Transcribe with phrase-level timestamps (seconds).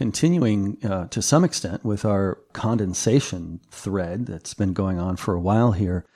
[0.00, 5.40] continuing uh, to some extent with our condensation thread that's been going on for a
[5.40, 6.06] while here,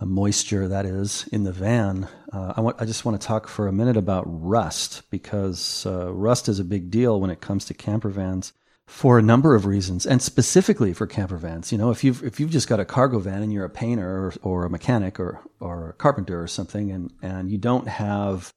[0.00, 2.08] moisture that is in the van.
[2.32, 6.10] Uh, I, want, I just want to talk for a minute about rust because uh,
[6.10, 8.54] rust is a big deal when it comes to camper vans
[8.86, 11.70] for a number of reasons, and specifically for camper vans.
[11.70, 14.08] You know, if you've if you've just got a cargo van and you're a painter
[14.08, 18.54] or, or a mechanic or or a carpenter or something, and and you don't have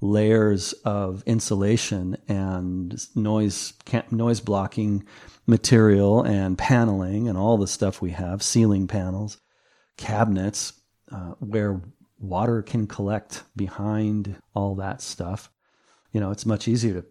[0.00, 3.72] layers of insulation and noise
[4.10, 5.04] noise blocking
[5.46, 9.38] material and paneling and all the stuff we have, ceiling panels,
[9.96, 10.74] cabinets,
[11.12, 11.80] uh, where
[12.18, 15.50] water can collect behind all that stuff.
[16.12, 17.04] You know, it's much easier to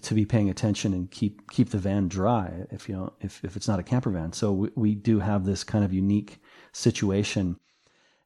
[0.00, 3.56] to be paying attention and keep keep the van dry if you know if, if
[3.56, 4.32] it's not a camper van.
[4.32, 6.40] So we, we do have this kind of unique
[6.72, 7.58] situation,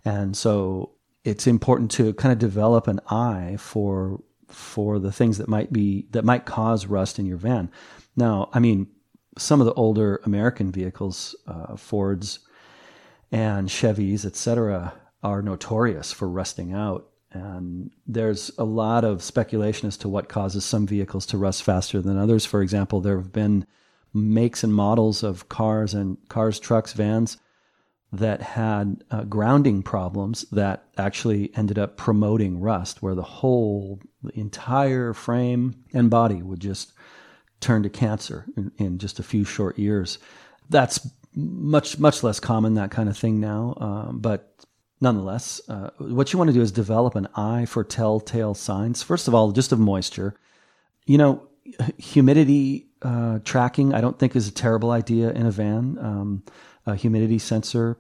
[0.05, 0.93] and so
[1.25, 6.07] it's important to kind of develop an eye for for the things that might be
[6.11, 7.71] that might cause rust in your van.
[8.17, 8.89] Now, I mean,
[9.39, 12.41] some of the older American vehicles, uh, Fords
[13.31, 19.97] and Chevys, etc., are notorious for rusting out and there's a lot of speculation as
[19.99, 22.45] to what causes some vehicles to rust faster than others.
[22.45, 23.67] For example, there have been
[24.13, 27.39] makes and models of cars and cars, trucks, vans
[28.13, 34.39] that had uh, grounding problems that actually ended up promoting rust, where the whole, the
[34.39, 36.93] entire frame and body would just
[37.61, 40.19] turn to cancer in, in just a few short years.
[40.69, 44.53] That's much much less common that kind of thing now, um, but
[45.01, 49.03] nonetheless, uh, what you want to do is develop an eye for telltale signs.
[49.03, 50.35] First of all, just of moisture.
[51.07, 51.49] You know,
[51.99, 55.99] humidity uh, tracking, I don't think is a terrible idea in a van.
[55.99, 56.43] Um,
[56.87, 57.99] a humidity sensor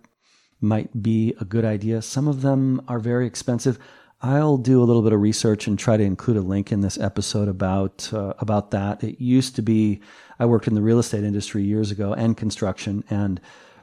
[0.61, 2.03] might be a good idea.
[2.03, 3.79] Some of them are very expensive.
[4.21, 6.99] I'll do a little bit of research and try to include a link in this
[6.99, 9.03] episode about uh, about that.
[9.03, 10.01] It used to be
[10.39, 13.41] I worked in the real estate industry years ago and construction, and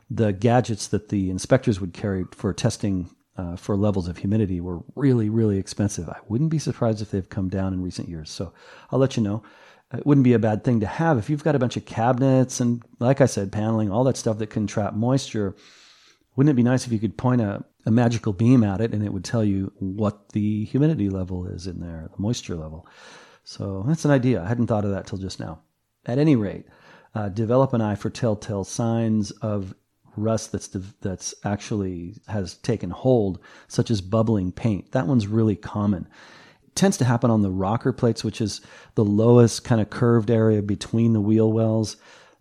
[0.09, 4.79] the gadgets that the inspectors would carry for testing uh, for levels of humidity were
[4.95, 6.09] really, really expensive.
[6.09, 8.29] I wouldn't be surprised if they've come down in recent years.
[8.29, 8.53] So
[8.91, 9.43] I'll let you know.
[9.93, 12.59] It wouldn't be a bad thing to have if you've got a bunch of cabinets
[12.59, 15.55] and, like I said, paneling, all that stuff that can trap moisture.
[16.35, 19.03] Wouldn't it be nice if you could point a, a magical beam at it and
[19.03, 22.87] it would tell you what the humidity level is in there, the moisture level?
[23.43, 24.43] So that's an idea.
[24.43, 25.61] I hadn't thought of that till just now.
[26.05, 26.65] At any rate,
[27.15, 29.73] uh, develop an eye for telltale signs of
[30.15, 30.67] rust that's
[31.01, 34.91] that's actually has taken hold, such as bubbling paint.
[34.91, 36.07] That one's really common.
[36.75, 38.61] Tends to happen on the rocker plates, which is
[38.95, 41.97] the lowest kind of curved area between the wheel wells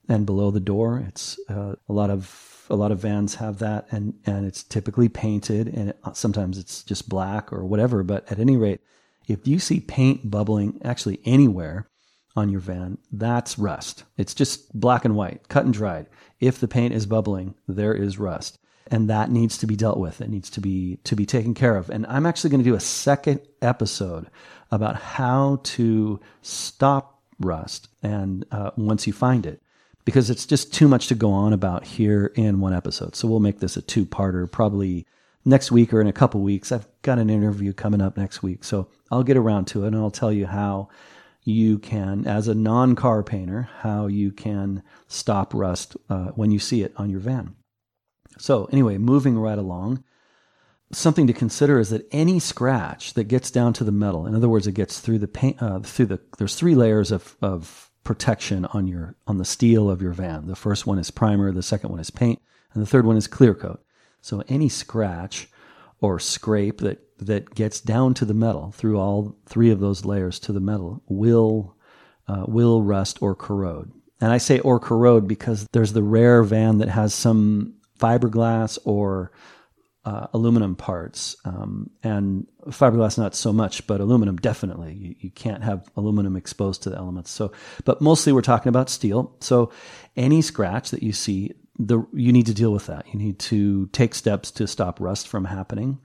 [0.09, 1.03] and below the door.
[1.07, 5.09] It's uh, a lot of a lot of vans have that, and and it's typically
[5.09, 8.03] painted, and it, sometimes it's just black or whatever.
[8.03, 8.81] But at any rate,
[9.27, 11.89] if you see paint bubbling actually anywhere
[12.37, 14.05] on your van, that's rust.
[14.17, 16.07] It's just black and white, cut and dried
[16.41, 18.59] if the paint is bubbling, there is rust.
[18.91, 20.21] And that needs to be dealt with.
[20.21, 21.91] It needs to be to be taken care of.
[21.91, 24.29] And I'm actually going to do a second episode
[24.71, 29.63] about how to stop rust and uh, once you find it
[30.05, 33.15] because it's just too much to go on about here in one episode.
[33.15, 35.07] So we'll make this a two-parter probably
[35.45, 36.73] next week or in a couple weeks.
[36.73, 38.65] I've got an interview coming up next week.
[38.65, 40.89] So I'll get around to it and I'll tell you how
[41.45, 46.59] you can, as a non car painter, how you can stop rust uh, when you
[46.59, 47.55] see it on your van.
[48.39, 50.05] So, anyway, moving right along,
[50.93, 54.49] something to consider is that any scratch that gets down to the metal, in other
[54.49, 58.65] words, it gets through the paint, uh, through the, there's three layers of, of protection
[58.67, 60.47] on your, on the steel of your van.
[60.47, 62.41] The first one is primer, the second one is paint,
[62.73, 63.83] and the third one is clear coat.
[64.21, 65.49] So, any scratch
[66.01, 70.39] or scrape that that gets down to the metal through all three of those layers
[70.39, 71.75] to the metal will
[72.29, 73.91] uh, will rust or corrode.
[74.21, 79.33] And I say or corrode because there's the rare van that has some fiberglass or
[80.05, 84.95] uh, aluminum parts, um, and fiberglass not so much, but aluminum definitely.
[84.95, 87.31] You, you, can't have aluminum exposed to the elements.
[87.31, 87.53] So,
[87.85, 89.37] but mostly we're talking about steel.
[89.41, 89.71] So,
[90.17, 93.07] any scratch that you see, the you need to deal with that.
[93.13, 95.99] You need to take steps to stop rust from happening.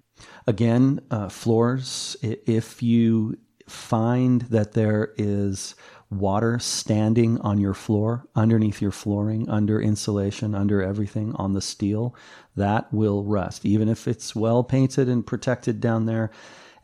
[0.47, 3.37] Again, uh, floors, if you
[3.67, 5.75] find that there is
[6.09, 12.15] water standing on your floor, underneath your flooring, under insulation, under everything on the steel,
[12.55, 16.31] that will rust, even if it's well painted and protected down there.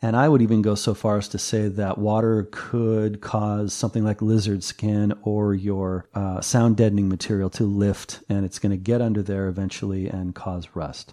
[0.02, 4.02] And I would even go so far as to say that water could cause something
[4.02, 8.78] like lizard skin or your uh, sound deadening material to lift, and it's going to
[8.78, 11.12] get under there eventually and cause rust.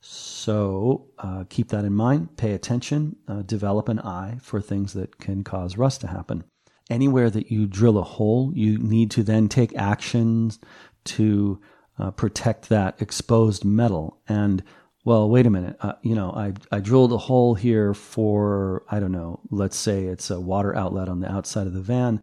[0.00, 5.18] So uh, keep that in mind, pay attention, uh, develop an eye for things that
[5.18, 6.44] can cause rust to happen.
[6.90, 10.58] anywhere that you drill a hole, you need to then take actions
[11.04, 11.60] to
[11.98, 14.20] uh, protect that exposed metal.
[14.28, 14.62] And
[15.04, 15.76] well, wait a minute.
[15.80, 20.04] Uh, you know, I, I drilled a hole here for, I don't know, let's say
[20.04, 22.22] it's a water outlet on the outside of the van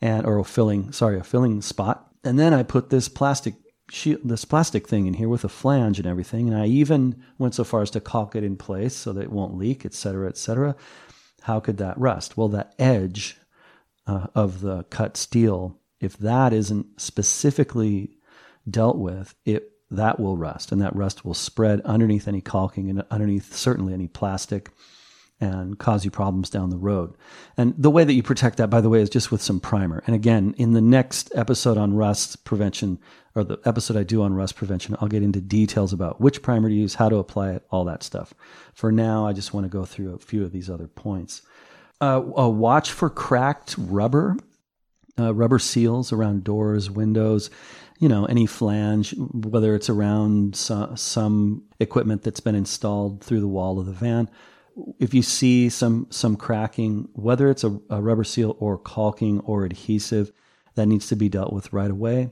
[0.00, 2.08] and, or a filling, sorry, a filling spot.
[2.22, 3.54] And then I put this plastic
[4.22, 6.48] this plastic thing in here with a flange and everything.
[6.48, 9.32] And I even went so far as to caulk it in place so that it
[9.32, 10.74] won't leak, et cetera, et cetera.
[11.42, 12.36] How could that rust?
[12.36, 13.36] Well, that edge
[14.06, 18.16] uh, of the cut steel, if that isn't specifically
[18.68, 23.04] dealt with, it that will rust, and that rust will spread underneath any caulking and
[23.10, 24.70] underneath certainly any plastic
[25.40, 27.14] and cause you problems down the road.
[27.56, 30.02] And the way that you protect that, by the way, is just with some primer.
[30.06, 32.98] And again, in the next episode on rust prevention,
[33.34, 36.68] or the episode I do on rust prevention, I'll get into details about which primer
[36.68, 38.32] to use, how to apply it, all that stuff.
[38.74, 41.42] For now, I just want to go through a few of these other points.
[42.00, 44.36] Uh, watch for cracked rubber,
[45.18, 47.50] uh, rubber seals around doors, windows
[47.98, 53.78] you know, any flange, whether it's around some equipment that's been installed through the wall
[53.78, 54.28] of the van.
[54.98, 59.64] If you see some some cracking, whether it's a, a rubber seal or caulking or
[59.64, 60.32] adhesive,
[60.74, 62.30] that needs to be dealt with right away.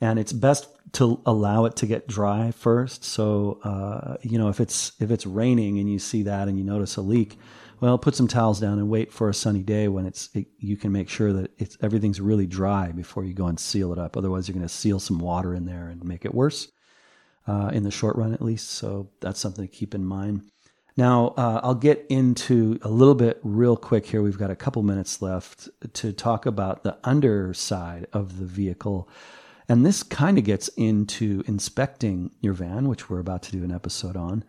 [0.00, 3.04] And it's best to allow it to get dry first.
[3.04, 6.64] So, uh, you know, if it's if it's raining and you see that and you
[6.64, 7.38] notice a leak,
[7.80, 10.76] well, put some towels down and wait for a sunny day when it's it, you
[10.76, 14.16] can make sure that it's everything's really dry before you go and seal it up.
[14.16, 16.70] Otherwise, you're going to seal some water in there and make it worse
[17.46, 18.70] uh, in the short run, at least.
[18.70, 20.50] So that's something to keep in mind.
[20.96, 24.22] Now, uh, I'll get into a little bit real quick here.
[24.22, 29.08] We've got a couple minutes left to talk about the underside of the vehicle.
[29.68, 33.72] And this kind of gets into inspecting your van, which we're about to do an
[33.72, 34.44] episode on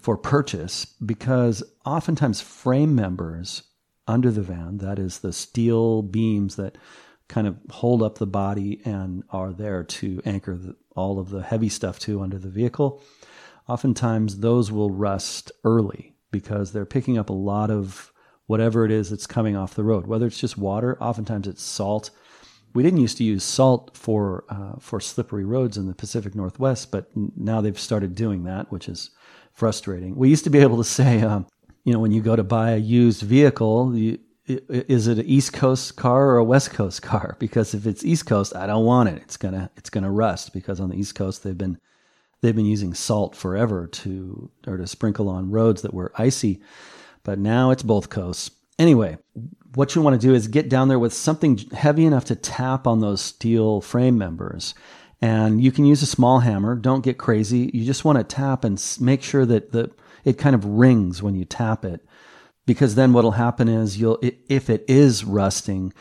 [0.00, 3.62] for purchase because oftentimes frame members
[4.08, 6.76] under the van, that is the steel beams that
[7.28, 11.42] kind of hold up the body and are there to anchor the, all of the
[11.42, 13.02] heavy stuff to under the vehicle.
[13.68, 18.12] Oftentimes those will rust early because they're picking up a lot of
[18.46, 22.10] whatever it is that's coming off the road, whether it's just water, oftentimes it's salt.
[22.74, 26.90] We didn't used to use salt for uh, for slippery roads in the Pacific Northwest,
[26.90, 29.10] but now they've started doing that, which is
[29.52, 30.16] frustrating.
[30.16, 31.46] We used to be able to say, um,
[31.84, 35.52] you know, when you go to buy a used vehicle, you, is it an East
[35.52, 37.36] Coast car or a West Coast car?
[37.44, 39.22] Because if it's East Coast, I don't want it.
[39.22, 41.78] It's gonna it's gonna rust because on the East Coast they've been
[42.44, 46.60] they've been using salt forever to or to sprinkle on roads that were icy,
[47.22, 48.50] but now it's both coasts.
[48.78, 49.16] Anyway,
[49.74, 52.86] what you want to do is get down there with something heavy enough to tap
[52.86, 54.74] on those steel frame members
[55.24, 56.74] and you can use a small hammer.
[56.74, 57.70] Don't get crazy.
[57.72, 59.90] You just want to tap and make sure that the
[60.22, 62.04] it kind of rings when you tap it,
[62.66, 65.94] because then what'll happen is you'll if it is rusting,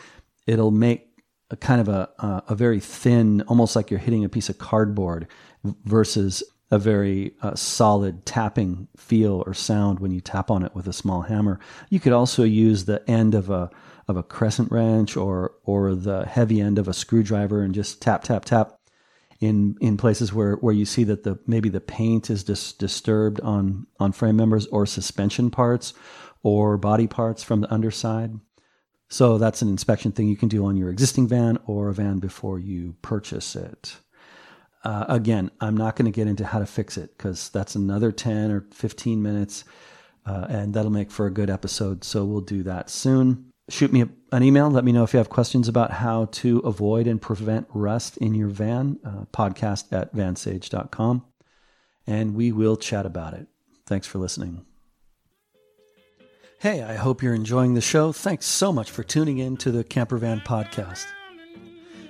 [0.45, 1.07] it'll make
[1.49, 5.27] a kind of a a very thin, almost like you're hitting a piece of cardboard,
[5.63, 10.87] versus a very uh, solid tapping feel or sound when you tap on it with
[10.87, 11.59] a small hammer.
[11.89, 13.69] You could also use the end of a
[14.07, 18.23] of a crescent wrench or or the heavy end of a screwdriver and just tap
[18.23, 18.79] tap tap
[19.39, 23.39] in in places where where you see that the maybe the paint is dis- disturbed
[23.41, 25.93] on on frame members or suspension parts
[26.41, 28.33] or body parts from the underside.
[29.13, 32.19] So that's an inspection thing you can do on your existing van or a van
[32.19, 33.97] before you purchase it.
[34.83, 38.11] Uh, again, I'm not going to get into how to fix it because that's another
[38.11, 39.65] 10 or 15 minutes,
[40.25, 42.03] uh, and that'll make for a good episode.
[42.03, 44.69] So we'll do that soon shoot me an email.
[44.69, 48.35] Let me know if you have questions about how to avoid and prevent rust in
[48.35, 48.99] your van.
[49.05, 51.25] Uh, podcast at vansage.com.
[52.05, 53.47] And we will chat about it.
[53.85, 54.65] Thanks for listening.
[56.63, 58.13] Hey, I hope you're enjoying the show.
[58.13, 61.05] Thanks so much for tuning in to the Camper Van Podcast.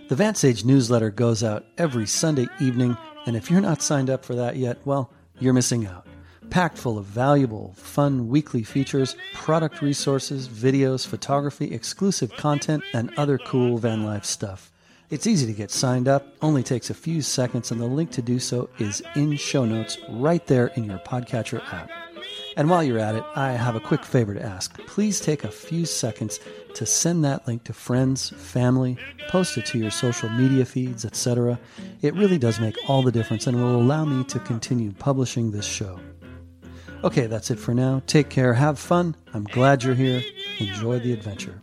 [0.10, 2.96] The VanSage newsletter goes out every Sunday evening,
[3.26, 6.06] and if you're not signed up for that yet, well, you're missing out
[6.52, 13.40] packed full of valuable, fun weekly features, product resources, videos, photography, exclusive content, and other
[13.40, 14.72] cool van life stuff.
[15.10, 18.22] It's easy to get signed up, only takes a few seconds, and the link to
[18.22, 21.90] do so is in show notes right there in your Podcatcher app.
[22.56, 24.78] And while you're at it, I have a quick favor to ask.
[24.86, 26.40] Please take a few seconds
[26.76, 31.60] to send that link to friends, family, post it to your social media feeds, etc.
[32.02, 35.66] It really does make all the difference and will allow me to continue publishing this
[35.66, 36.00] show.
[37.04, 38.02] Okay, that's it for now.
[38.08, 38.54] Take care.
[38.54, 39.16] Have fun.
[39.34, 40.22] I'm glad you're here.
[40.60, 41.62] Enjoy the adventure.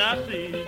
[0.00, 0.65] I see.